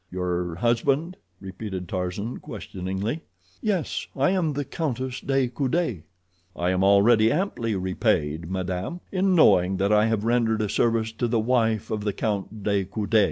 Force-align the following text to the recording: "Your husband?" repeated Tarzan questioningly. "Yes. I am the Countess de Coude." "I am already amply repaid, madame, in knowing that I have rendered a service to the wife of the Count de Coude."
"Your 0.09 0.55
husband?" 0.55 1.15
repeated 1.39 1.87
Tarzan 1.87 2.39
questioningly. 2.39 3.21
"Yes. 3.61 4.07
I 4.15 4.31
am 4.31 4.53
the 4.53 4.65
Countess 4.65 5.19
de 5.21 5.47
Coude." 5.49 6.01
"I 6.55 6.69
am 6.71 6.83
already 6.83 7.31
amply 7.31 7.75
repaid, 7.75 8.49
madame, 8.49 9.01
in 9.11 9.35
knowing 9.35 9.77
that 9.77 9.91
I 9.93 10.07
have 10.07 10.23
rendered 10.25 10.63
a 10.63 10.69
service 10.69 11.11
to 11.11 11.27
the 11.27 11.39
wife 11.39 11.91
of 11.91 12.03
the 12.03 12.13
Count 12.13 12.63
de 12.63 12.83
Coude." 12.85 13.13